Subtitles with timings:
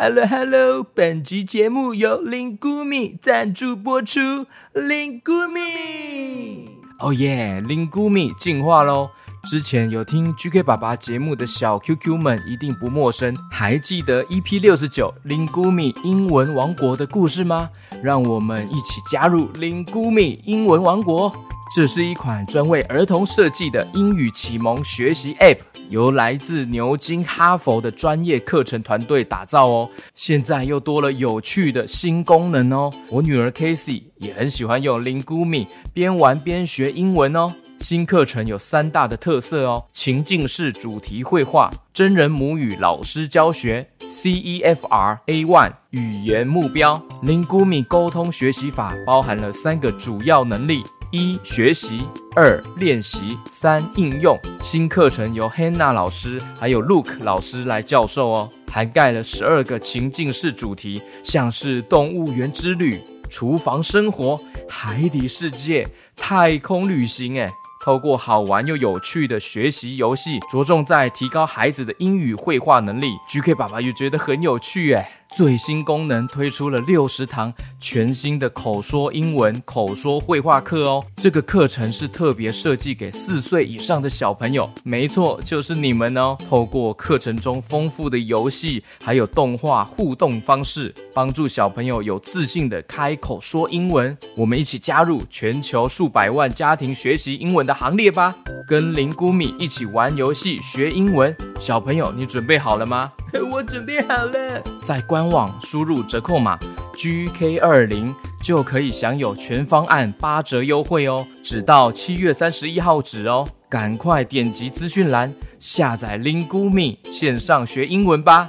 [0.00, 4.46] Hello Hello，本集节目由林谷米赞助播出。
[4.72, 9.10] 林谷米，哦耶，林谷米进化喽！
[9.42, 17.68] 之前有听 GK 爸爸节目的小 QQ 们一定不陌生，还记得 EP 六十九林谷米英文王国的故事吗？
[18.00, 21.34] 让我们一起加入林谷米英文王国。
[21.78, 25.58] 这是一款专为儿童设计的英语启蒙学习 App，
[25.88, 29.88] 由来自牛津、哈佛的专业课程团队打造哦。
[30.12, 32.92] 现在又多了有趣的新功能哦。
[33.08, 37.54] 我女儿 Casey 也很喜欢用 Lingumi 边玩边学英文哦。
[37.78, 47.00] 新课程有三大的特色哦：情境式主题绘画、真人母语老师教学、CEFR A One 语言目标。
[47.22, 50.82] Lingumi 沟通学习法包含了三个主要能力。
[51.10, 54.38] 一学习，二练习，三应用。
[54.60, 63.00] 新课程由 Hannah 老师还有 Luke 老师来教授哦，涵盖了十二个情境式主题，像是动物园之旅、
[63.30, 67.36] 厨房生活、海底世界、太空旅行。
[67.36, 67.50] 诶
[67.80, 73.12] 透过好玩又有趣的学习游戏，着重在提高孩子的英语绘画能力。
[73.26, 75.06] GK 爸爸又觉得很有趣，诶
[75.36, 81.04] 最新功能推出了六十堂全新的口说英文、口说绘画课哦。
[81.16, 86.36] 这个课程是特别设计给四岁以上的小朋友，没错，就是你们哦。
[86.48, 94.16] 透过课程中丰富的游戏还有动画互动方式，帮助小朋友有自信的开口说英文。
[94.34, 98.34] 我们一起加入全球数百万家庭学习英文的行列吧！
[98.66, 103.12] 跟林姑米一起玩游戏学英文，小朋友，你准备好了吗？
[103.52, 106.56] 我准备好了，在官网输入折扣码
[106.94, 118.48] GK 二零就可以享有全方案八折优惠哦，只到七月三十一号止哦，赶快点击资讯栏下载 Lingumi 线上学英文吧。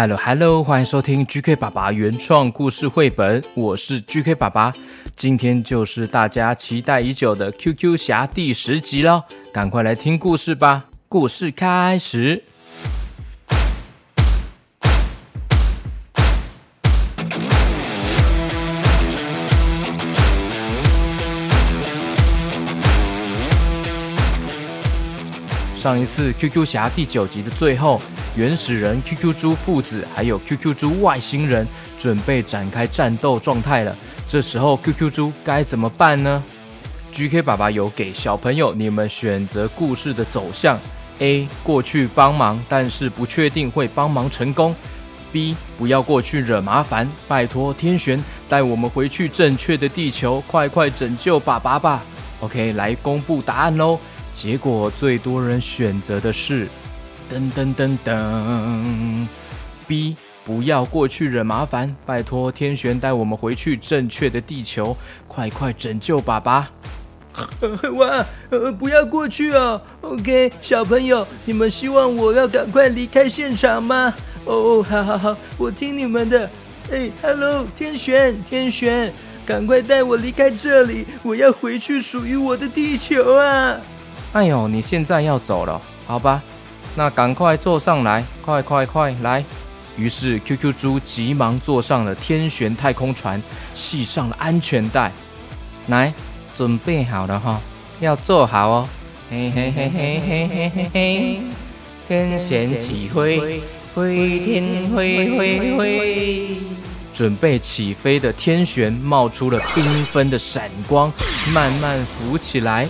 [0.00, 4.72] Hello Hello，欢迎收听 GK 爸爸原创故事绘本，我是 GK 爸爸。
[5.14, 9.22] 今天就是大家期待已久的 QQ 侠第十集了，
[9.52, 10.86] 赶快来听故事吧！
[11.06, 12.42] 故事开始。
[25.80, 28.02] 上一次 QQ 侠第九集的最后。
[28.36, 31.66] 原始人 QQ 猪父子还有 QQ 猪外星人
[31.98, 33.96] 准备展开战斗状态了，
[34.28, 36.44] 这时候 QQ 猪该怎么办呢
[37.12, 40.78] ？GK 爸爸有给小朋友你们选择故事的走向
[41.20, 44.76] ：A 过去帮忙，但是不确定会帮忙成功
[45.32, 52.02] ；B 不要过去惹麻烦，拜托天璇带我们回去正确的地球，快快拯救爸爸吧。
[52.40, 53.98] OK，来公布答案喽。
[54.40, 56.66] 结果最多人选择的是。
[57.30, 59.26] 噔噔噔噔
[59.86, 64.96] ，B 不要过去惹麻烦，拜托天璇带我们回去正确的地球，
[65.28, 66.70] 快快拯救爸爸！
[67.96, 69.78] 哇，呃，不要过去哦。
[70.00, 74.14] OK，小朋友，你们希望我要赶快离开现场吗？
[74.46, 76.48] 哦，好好好，我听你们的。
[76.90, 79.12] 哎，Hello，天璇，天璇，
[79.44, 83.76] 赶快带我离开这里，我要回去属于我的地球啊！
[84.32, 86.40] 哎呦，你现在要走了，好吧？
[86.94, 89.44] 那赶快坐上来，快快快来！
[89.96, 93.42] 于是 QQ 猪急忙坐上了天旋太空船，
[93.74, 95.10] 系上了安全带。
[95.88, 96.14] 来，
[96.56, 97.60] 准备好了哈，
[97.98, 98.88] 要坐好哦。
[99.30, 101.40] 嘿嘿嘿嘿嘿嘿嘿嘿，
[102.06, 103.60] 天旋起飞，
[103.94, 106.56] 飞天飞飞飞。
[107.12, 111.12] 准备起飞的天旋冒出了缤纷的闪光，
[111.52, 112.88] 慢慢浮起来。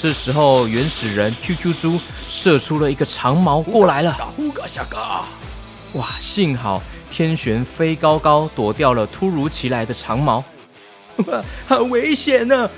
[0.00, 1.98] 这时候，原始人 QQ 猪
[2.28, 4.16] 射出了一个长矛过来了。
[5.94, 6.10] 哇！
[6.20, 10.44] 幸好天玄飞高高，躲掉了突如其来的长矛。
[11.26, 12.70] 哇， 好危险呢！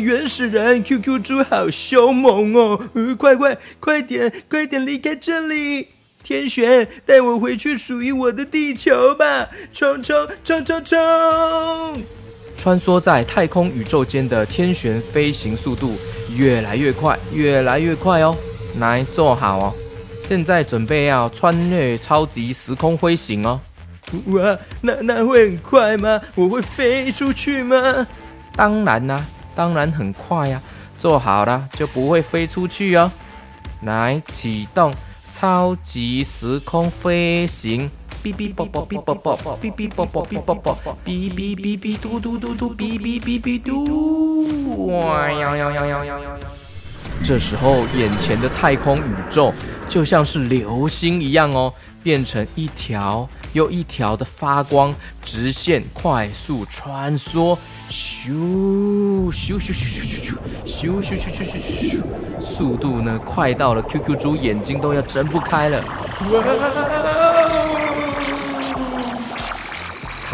[0.00, 2.76] 原始人 QQ 猪好凶猛哦！
[3.16, 5.86] 快快快点，快点离开这里！
[6.24, 9.48] 天玄，带我回去属于我的地球吧！
[9.72, 12.02] 冲冲冲冲冲！
[12.56, 15.96] 穿梭在太空宇宙间的天玄飞行速度。
[16.34, 18.36] 越来越快，越来越快哦！
[18.78, 19.74] 来坐好哦，
[20.26, 23.60] 现在准备要穿越超级时空飞行哦！
[24.26, 26.20] 哇，那那会很快吗？
[26.34, 28.06] 我会飞出去吗？
[28.54, 30.60] 当然啦，当然很快呀！
[30.98, 33.10] 做好了就不会飞出去哦。
[33.82, 34.92] 来启动
[35.30, 37.90] 超级时空飞行，
[38.24, 46.36] 哔哔啵啵哔啵啵，哔哔啵啵哔啵啵，哔哔哔哔嘟嘟嘟嘟，哔哔哔哔嘟，哇呀呀呀呀呀呀！
[47.22, 49.52] 这时候，眼前的太空宇宙
[49.86, 51.70] 就像是流星一样哦，
[52.02, 57.58] 变成一条又一条的发光直线，快速穿梭，
[57.90, 60.32] 咻咻咻咻咻咻
[60.64, 62.02] 咻咻咻咻咻咻咻，
[62.40, 65.84] 速度呢快到了 QQ 猪眼睛都要睁不开了。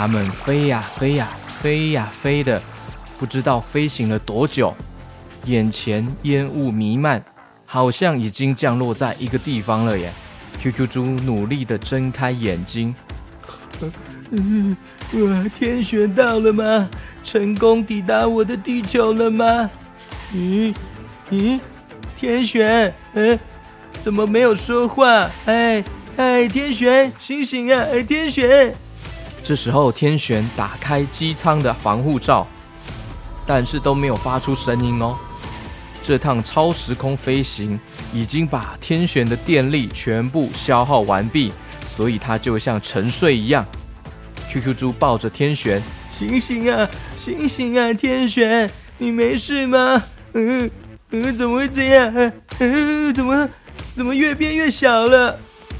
[0.00, 2.62] 它们飞呀飞呀飞呀飞的，
[3.19, 4.75] 不知道飞行了多久。
[5.44, 7.23] 眼前烟雾弥漫，
[7.67, 10.11] 好像已经降落在一个地方了耶。
[10.58, 12.94] QQ 猪努力的睁开眼睛，
[14.31, 14.75] 嗯，
[15.12, 16.88] 哇，天选到了吗？
[17.23, 19.70] 成功抵达我的地球了吗？
[20.32, 20.75] 咦
[21.31, 21.61] 咦，
[22.17, 23.38] 天选，嗯，
[24.03, 25.31] 怎么没有说话？
[25.44, 25.85] 哎
[26.17, 27.85] 哎，天选，醒醒啊！
[27.93, 28.75] 哎，天选。
[29.43, 32.47] 这时候，天璇打开机舱的防护罩，
[33.47, 35.19] 但是都没有发出声音哦。
[36.03, 37.79] 这趟超时空飞行
[38.13, 41.53] 已经把天璇的电力全部消耗完毕，
[41.87, 43.67] 所以它就像沉睡一样。
[44.49, 50.03] QQ 猪抱着天璇，醒醒啊，醒醒啊，天璇，你没事吗？
[50.35, 50.71] 嗯
[51.11, 52.33] 嗯，怎么会这样？
[52.59, 53.49] 嗯，怎么
[53.95, 55.39] 怎么越变越小了？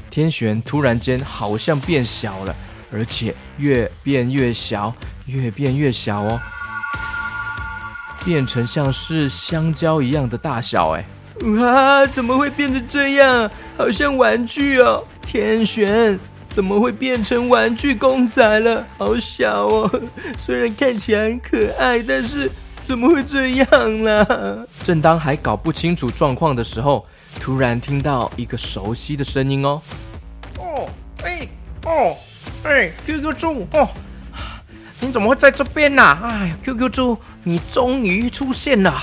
[0.09, 2.55] 天璇突然间好像变小了，
[2.91, 4.93] 而且越变越小，
[5.25, 6.39] 越变越小哦。
[8.23, 11.03] 变成像是香蕉一样的大小，哎，
[11.57, 13.49] 哇，怎么会变成这样？
[13.75, 15.03] 好像玩具哦！
[15.23, 18.85] 天璇，怎么会变成玩具公仔了？
[18.99, 20.01] 好小哦！
[20.37, 22.51] 虽然看起来很可爱，但是
[22.83, 24.67] 怎么会这样呢？
[24.83, 27.03] 正当还搞不清楚状况的时候，
[27.39, 29.81] 突然听到一个熟悉的声音哦！
[30.59, 30.89] 哦，
[31.23, 31.47] 哎，
[31.85, 32.15] 哦，
[32.63, 33.89] 哎，QQ 猪，哦。
[35.03, 36.17] 你怎么会在这边呢？
[36.23, 38.93] 哎，QQ 猪，你终于出现了！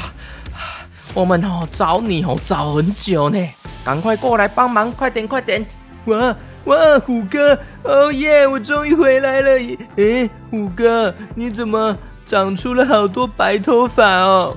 [1.13, 3.49] 我们哦找你哦找很久呢，
[3.85, 5.67] 赶快过来帮忙，快点快点！
[6.05, 9.51] 哇哇，虎哥，哦耶，我终于回来了！
[9.97, 14.57] 诶，虎哥，你怎么长出了好多白头发哦？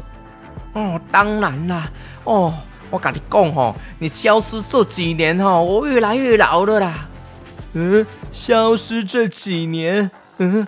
[0.73, 1.89] 哦，当然啦！
[2.23, 2.53] 哦，
[2.91, 7.07] 我跟你讲哦，你消失这几年哦，我越来越老了啦。
[7.73, 10.67] 嗯，消失这几年，嗯。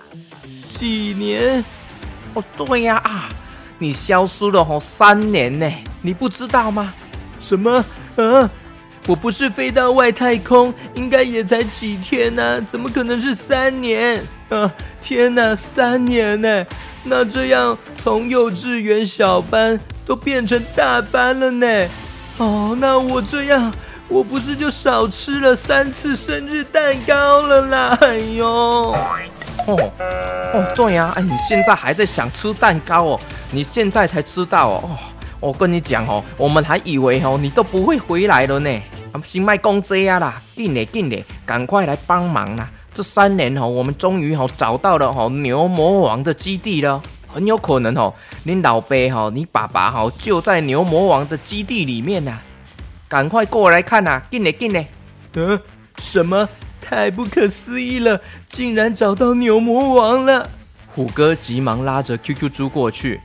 [0.66, 1.64] 几年？
[2.32, 3.28] 哦，对呀啊，
[3.78, 5.70] 你消失了哦三年呢，
[6.02, 6.92] 你不知道吗？
[7.38, 7.84] 什么？
[8.16, 8.50] 啊，
[9.06, 14.24] 我不是飞到外太空，应该也才几天呢，怎么可能是三年？
[14.48, 16.66] 啊，天哪，三年呢？
[17.04, 21.88] 那这样从幼稚园小班都变成大班了呢？
[22.38, 23.72] 哦，那我这样，
[24.08, 27.98] 我不是就少吃了三次生日蛋糕了啦？
[28.02, 28.46] 哎呦！
[28.46, 28.94] 哦
[29.66, 33.20] 哦，对呀，哎，你现在还在想吃蛋糕哦？
[33.50, 34.82] 你现在才知道哦？
[34.84, 34.98] 哦，
[35.40, 38.70] 我跟你讲哦，我们还以为哦，你都不会回来了呢。
[39.22, 42.68] 新麦公这样啦，进来进来，赶快来帮忙啦！
[42.92, 47.00] 这三年哦，我们终于哦找到了哦牛魔王的基地了，
[47.32, 48.12] 很有可能哦，
[48.42, 52.38] 你老爸哦，你爸爸哦就在牛魔王的基地里面呢。
[53.14, 54.84] 赶快过来看呐，进来进来。
[55.34, 55.60] 嗯，
[55.98, 56.48] 什么？
[56.80, 60.50] 太不可思议了，竟然找到牛魔王了！
[60.88, 63.20] 虎哥急忙拉着 QQ 猪过去。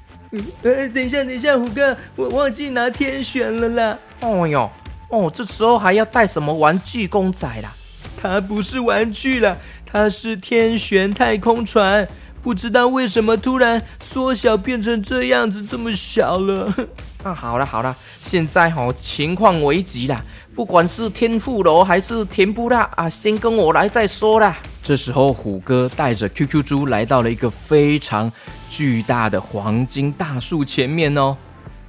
[0.62, 3.98] 呃，等一下，等一下，虎哥，我忘记拿天选了啦。
[4.22, 4.69] 哦哟，
[5.10, 7.74] 哦，这时候还要带什么玩具公仔啦？
[8.22, 12.08] 它不是玩具了，它是天选太空船。
[12.41, 16.74] 不知道为什么突然缩小变成这样子，这么小了。
[17.24, 20.24] 啊，好了好了，现在哈情况危急了。
[20.55, 24.58] 不管是天妇罗还是甜不辣啊，先跟我来再说啦。
[24.81, 28.31] 这时候，虎哥带着 QQ 猪来到了一个非常
[28.69, 31.36] 巨大的黄金大树前面哦。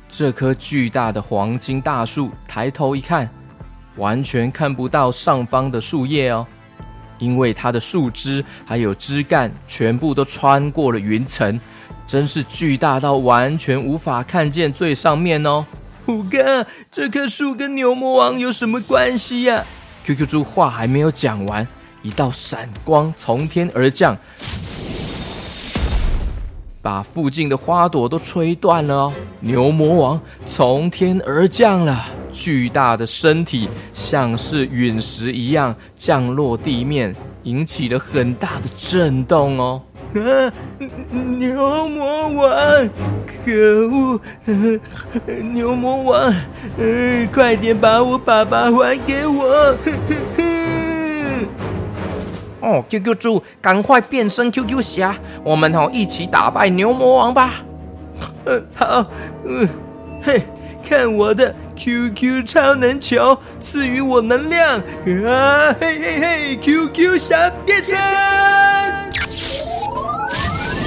[0.09, 3.31] 这棵巨大的黄金大树，抬头一看，
[3.97, 6.45] 完全看不到上方的树叶哦，
[7.21, 11.61] 因为它的树枝还有枝干全部都穿过了云层，
[12.07, 15.65] 真是巨大到完全无法看见最上面哦。
[16.05, 19.65] 虎哥，这棵树跟牛魔王有什么关系呀
[20.03, 21.69] ？QQ 猪话还没有讲完，
[22.03, 24.17] 一道闪光从天而降，
[26.83, 29.13] 把附近的花朵都吹断了哦。
[29.41, 39.83] 牛魔王从天而降了，巨大的身体像是陨石一样降落地面，引起了很大的震动哦。
[40.15, 40.53] 啊！
[41.39, 42.51] 牛魔王，
[43.45, 44.21] 可恶！
[45.53, 46.35] 牛魔王，
[47.33, 49.77] 快点把我爸爸还给我！
[52.61, 57.63] 哦，QQ 猪，赶快变身 QQ 侠，我们哦一起打败牛魔王吧！
[58.47, 59.07] 嗯，好，
[59.47, 59.69] 嗯，
[60.23, 60.43] 嘿，
[60.85, 64.79] 看我的 QQ 超能球赐予我能量
[65.27, 65.75] 啊！
[65.81, 67.97] 嘿嘿嘿，QQ 侠变身！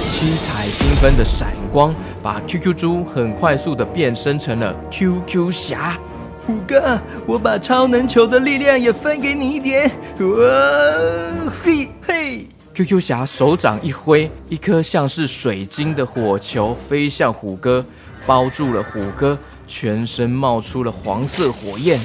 [0.06, 5.98] 七彩缤纷的闪光把 QQ 猪很快速的变身成了 QQ 侠。
[6.46, 9.90] 虎哥，我把超能球的力量也分给你一点。
[10.20, 17.84] 哇，嘿嘿！QQ 侠手掌一挥，一颗像是水晶的火球飞向虎哥，
[18.24, 21.98] 包住了虎哥，全身冒出了黄色火焰。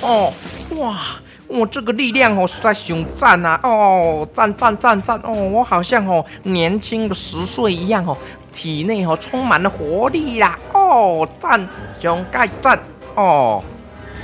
[0.00, 0.32] 哦，
[0.76, 0.98] 哇，
[1.46, 3.60] 我这个力量哦，实在雄赞啊！
[3.62, 5.20] 哦，赞赞赞赞！
[5.22, 8.16] 哦，我好像哦年轻了十岁一样哦，
[8.52, 10.56] 体内哦充满了活力啦！
[10.72, 11.68] 哦，赞，
[12.00, 12.78] 熊盖赞！
[13.14, 13.62] 哦！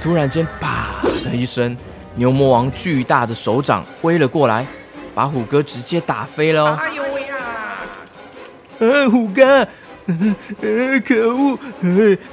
[0.03, 0.87] 突然间，啪
[1.25, 1.77] 的一声，
[2.15, 4.67] 牛魔王巨大的手掌挥了过来，
[5.15, 6.75] 把虎哥直接打飞了。
[6.77, 7.37] 哎呦喂呀！
[8.79, 9.69] 呃，虎哥，
[11.05, 11.59] 可恶！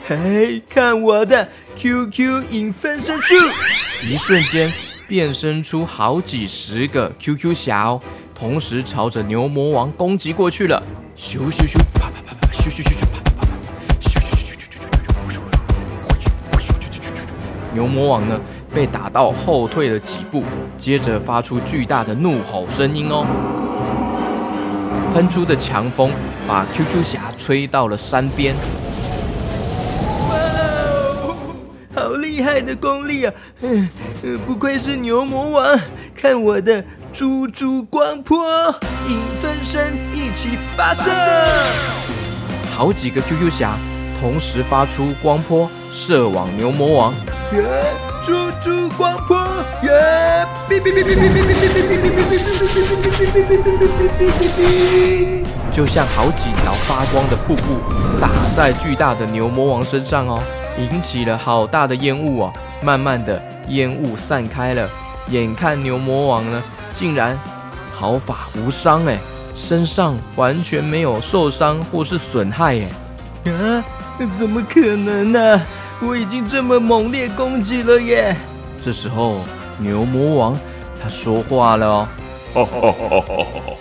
[0.07, 3.35] 嘿，看我的 QQ 影分身术！
[4.03, 4.71] 一瞬间
[5.07, 7.99] 变身出好几十个 QQ 侠，
[8.33, 10.81] 同时朝着牛魔王攻击过去了。
[11.15, 13.21] 咻咻咻，啪啪啪啪，咻咻咻咻，啪。
[17.73, 18.39] 牛魔王呢，
[18.73, 20.43] 被打到后退了几步，
[20.79, 23.23] 接着发出巨大的怒吼声音哦，
[25.17, 26.11] 喷出的强风
[26.47, 28.55] 把 QQ 侠吹到了山边。
[30.29, 30.37] 哇
[31.23, 31.35] 哦，
[31.95, 33.33] 好厉害的功力啊！
[33.63, 33.89] 嗯，
[34.45, 35.79] 不愧是牛魔王，
[36.15, 38.45] 看我的猪猪光波
[39.09, 41.09] 影分身一起发射，
[42.69, 43.75] 好几个 QQ 侠
[44.21, 47.11] 同时发出光波射往牛魔王。
[48.21, 49.37] 猪猪光波，
[55.71, 57.79] 就像好几条发光的瀑布
[58.19, 60.41] 打在巨大的牛魔王身上哦，
[60.77, 62.53] 引起了好大的烟雾哦。
[62.81, 64.89] 慢慢的，烟雾散开了，
[65.29, 66.61] 眼看牛魔王呢，
[66.93, 67.39] 竟然
[67.93, 69.17] 毫发无伤哎，
[69.55, 72.79] 身上完全没有受伤或是损害
[73.45, 73.83] 哎，啊，
[74.37, 75.61] 怎么可能呢？
[76.01, 78.35] 我已经这么猛烈攻击了耶！
[78.79, 79.41] 这时候
[79.79, 80.59] 牛魔王
[81.01, 82.07] 他说话了哦，
[82.53, 83.73] 哈哈哈哈哈！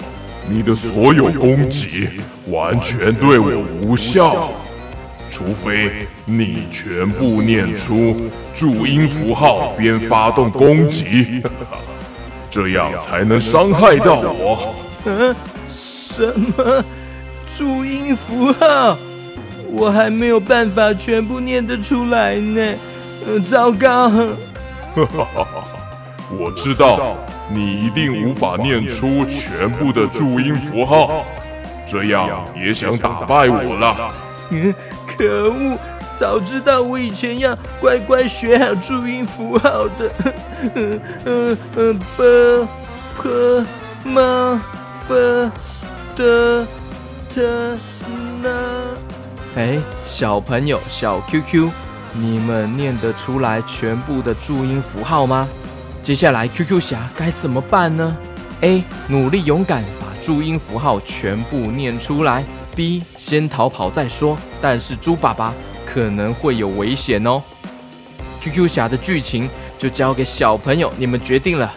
[0.49, 2.09] 你的所有攻击
[2.47, 3.51] 完全对我
[3.83, 4.51] 无效，
[5.29, 8.17] 除非你全部念出
[8.55, 11.43] 注音符号边发动攻击，
[12.49, 14.75] 这样才能伤害到我。
[15.05, 15.35] 嗯？
[15.69, 16.85] 什么
[17.57, 18.97] 注音符号？
[19.73, 22.75] 我还没有办法全部念得出来呢，
[23.27, 24.09] 呃糟糕！
[24.09, 25.65] 哈哈哈哈
[26.39, 27.17] 我知道
[27.49, 31.25] 你一定无法念出全部的注音符号，
[31.87, 34.15] 这样别想打败我了。
[34.51, 34.75] 嗯，
[35.07, 35.79] 可恶！
[36.19, 40.11] 早知道我以前要乖乖学好注音符号的。
[40.75, 42.69] 嗯嗯嗯，b
[43.19, 43.67] p
[44.05, 44.59] m
[45.09, 45.51] f
[46.17, 46.67] d
[47.29, 47.47] t n。
[47.47, 47.66] 哎，
[50.19, 51.71] 小朋友，小 QQ，
[52.15, 55.47] 你们念得出来全部的注音符号吗？
[56.03, 58.17] 接下来 QQ 侠该怎么办呢
[58.63, 58.83] ？A.
[59.09, 62.43] 努力勇敢把注音符号全部念出来。
[62.75, 63.03] B.
[63.15, 65.53] 先逃跑再说，但是猪爸爸
[65.85, 67.43] 可能会有危险哦。
[68.41, 71.71] QQ 侠的剧情就交给小朋友你们决定了。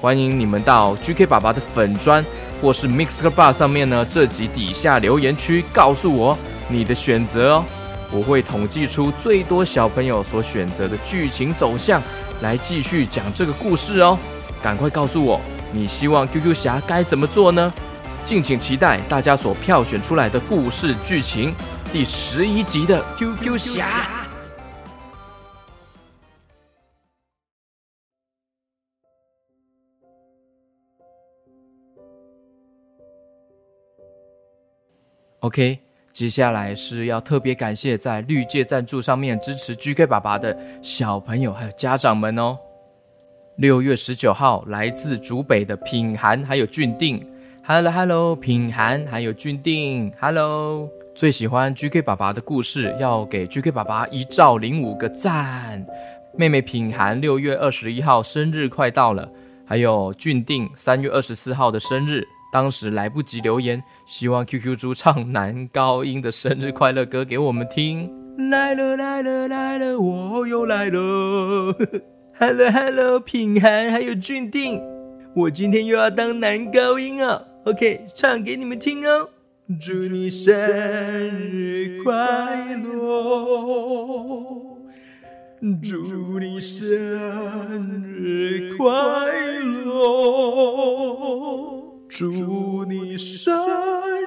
[0.00, 2.24] 欢迎你们到 GK 爸爸的粉砖
[2.62, 6.38] 或是 Mixer Bar 上面呢，这集底下留言区告诉我。
[6.68, 7.64] 你的选择哦，
[8.12, 12.02] 我会统计出最多小朋友所选择的剧情走向，
[12.42, 14.18] 来继续讲这个故事哦。
[14.62, 15.40] 赶快告诉我，
[15.72, 17.72] 你希望 QQ 侠该怎么做呢？
[18.22, 21.54] 敬请期待大家所票选出来的故事剧情，
[21.90, 24.08] 第十一集的 QQ 侠。
[35.40, 35.91] OK。
[36.12, 42.58] 接下来是要特别感谢在绿界赞助上面支持 GK 爸爸的小朋友还有家长们哦。
[43.56, 47.26] 六月十九号，来自竹北的品涵还有俊定
[47.64, 55.84] ，Hello Hello，品涵还有俊定，Hello，最喜欢 GK 爸爸的故事，要给 GK 爸爸一兆零五个赞。
[56.34, 59.30] 妹妹品涵六月二十一号生日快到了，
[59.66, 62.26] 还有俊定三月二十四号的生日。
[62.52, 68.12] 当时来不及留言，希望 QQ 猪唱男高音的生日快乐歌给我们听。
[68.50, 71.74] 来了来了来了，我又来了。
[72.34, 74.82] Hello Hello，品涵还有俊定，
[75.34, 79.30] 我今天又要当男高音啊！OK，唱给你们听哦。
[79.80, 82.92] 祝你生日快乐，
[85.82, 86.86] 祝你生
[88.02, 88.92] 日快
[89.84, 90.91] 乐，
[92.14, 93.56] 祝你生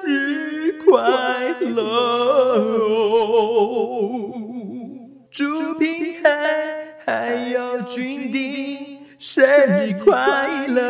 [0.04, 0.92] 日快
[1.60, 1.76] 乐。
[5.30, 6.28] 祝平海
[7.04, 10.82] 还有君定生日快乐！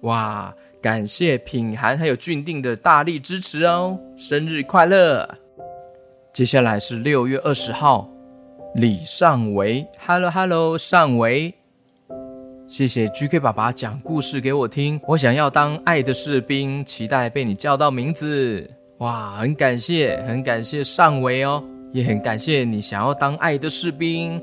[0.00, 5.28] 哇，感谢品涵还有俊定的大力支持哦，生日快乐！
[6.32, 8.08] 接下来是六月二十号，
[8.74, 11.54] 李尚维，Hello Hello，尚维，
[12.70, 18.70] 谢谢 GK 爸爸讲故事给我听，我想要当爱的士兵，期待被你叫到名字。
[18.98, 24.40] 哇，很感谢，很感谢尚维哦，也很感谢你想要当爱的士兵。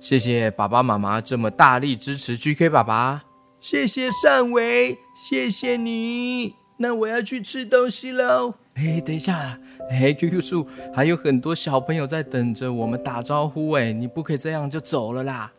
[0.00, 3.22] 谢谢爸爸妈妈这么大力支持 GK 爸爸，
[3.60, 6.56] 谢谢尚维，谢谢你。
[6.78, 8.54] 那我要去吃东西喽。
[8.74, 9.56] 哎，等一下，
[9.88, 15.52] 哎，QQ 树还有很多小朋友在等着我们打招呼，哎，你不可以这样就走了啦。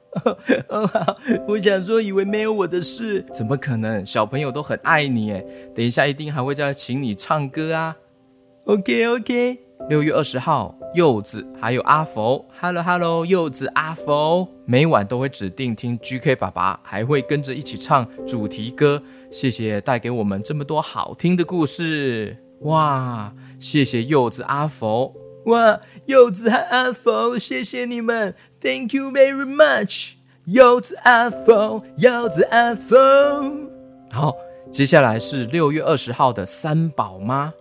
[0.70, 4.06] 哦， 好，我想说，以为没有我的事，怎么可能？
[4.06, 7.96] 小朋友都很爱你，哎，等一下一定还会再请你唱歌啊。
[8.66, 19.02] OK OK，六月二十号，柚子还有阿佛，Hello Hello，柚子阿佛，每晚都会指定听 GK 爸爸，还会跟着一起唱主题歌。
[19.32, 23.34] 谢谢带给我们这么多好听的故事，哇！
[23.60, 25.16] 谢谢柚子阿佛，
[25.46, 25.80] 哇！
[26.06, 30.14] 柚子和阿佛，谢谢你们，Thank you very much，
[30.46, 32.96] 柚子阿佛，柚子阿佛。
[34.12, 34.36] 好，
[34.72, 37.54] 接下来是六月二十号的三宝妈。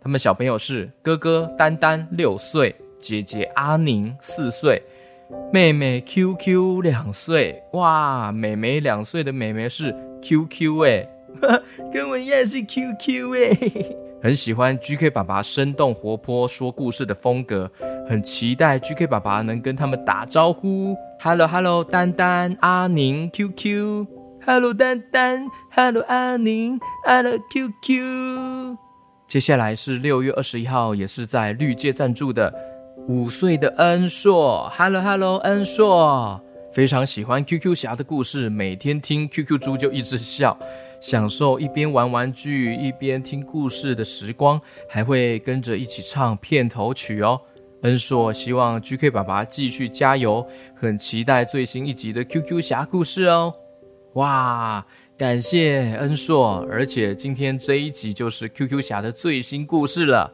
[0.00, 4.80] 他们小朋友是哥哥丹丹六岁，姐姐阿宁四岁，
[5.52, 7.60] 妹妹 QQ 两岁。
[7.72, 11.08] 哇，妹妹两岁的妹妹是 QQ 哎，
[11.92, 13.58] 跟我一样是 QQ 哎，
[14.22, 17.70] 很喜欢 GK 爸爸生动活泼说故事的风格，
[18.08, 20.96] 很期待 GK 爸爸能跟他们打招呼。
[21.20, 28.78] Hello Hello，丹丹阿宁 QQ，Hello 丹丹，Hello 阿宁，Hello QQ。
[29.26, 32.50] 接下来是六月二十一号，也是在绿界赞助的
[33.08, 36.40] 五岁的恩硕，Hello Hello，恩硕
[36.72, 40.58] 非常喜欢 QQ 侠的故事，每天听 QQ 猪就一直笑，
[41.02, 47.38] 享受一边玩玩具一边听故事的时光，还会跟着一起唱片头曲哦。
[47.82, 53.54] 恩硕希望 GK 爸爸继续加油，很期待最新一集的 QQ 侠故事哦。
[54.14, 54.84] 哇！
[55.16, 60.32] 感谢恩硕，而且今天这一集就是 QQ 侠的最新故事了。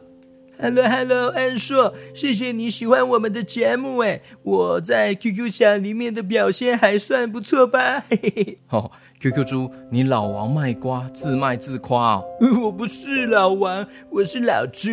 [0.59, 8.05] Hello Hello，恩硕，谢谢你喜欢我们的节目哎，我在 QQ 侠里面的表现还算不错吧？
[8.09, 8.59] 嘿嘿嘿。
[8.69, 12.25] 哦，QQ 猪，你老王卖瓜，自卖自夸哦。
[12.63, 14.89] 我不是老王，我是老猪，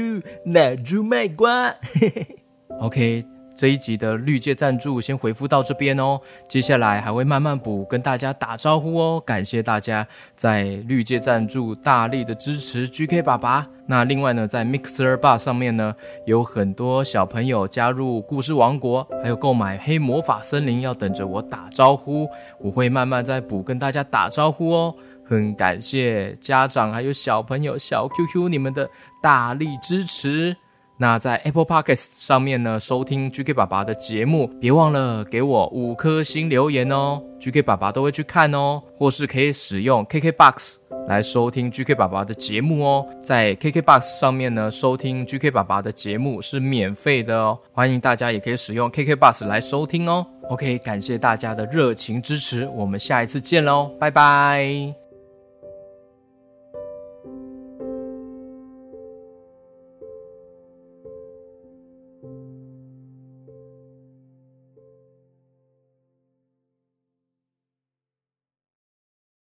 [0.47, 1.71] 老猪卖瓜。
[1.95, 2.39] 嘿嘿嘿。
[2.83, 3.25] OK。
[3.55, 6.19] 这一集的绿界赞助先回复到这边哦，
[6.49, 9.23] 接下来还会慢慢补，跟大家打招呼哦。
[9.25, 13.69] 感谢大家在绿界赞助大力的支持 GK 爸爸。
[13.87, 15.95] 那另外呢，在 Mixer Bar 上面呢，
[16.27, 22.27] 有很多小朋友加入故事王国，还有购买黑魔法森林，要等着我打招呼。
[22.59, 24.95] 我会慢慢再补跟大家打招呼哦。
[25.25, 28.89] 很感谢家长还有小朋友小 QQ 你们的
[29.23, 30.57] 大力支持。
[31.03, 38.81] 那在 Apple Podcast 上面呢，收听 GK 爸爸的节目，别忘了给我五颗星留言哦，GK 爸爸都会去看哦。
[38.97, 40.77] 或是可以使用 KKBox
[41.09, 50.25] 来收听 GK 爸爸的节目哦，在 KKBox 上面呢，收听 GK 爸爸的节目是免费的哦，欢迎大家也可以使用 KKBox 来收听哦。
[50.51, 55.02] OK，感谢大家的热情支持，我们下一次见喽，拜拜。